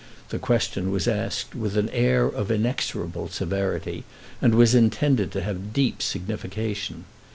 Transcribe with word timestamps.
The 0.29 0.39
question 0.39 0.89
was 0.89 1.07
asked 1.07 1.53
with 1.53 1.77
an 1.77 1.87
air 1.89 2.25
of 2.25 2.49
inexorable 2.49 3.27
severity, 3.29 4.03
and 4.41 4.55
was 4.55 4.73
intended 4.73 5.31
to 5.33 5.43
have 5.43 5.73
deep 5.73 6.01
signification. 6.01 7.05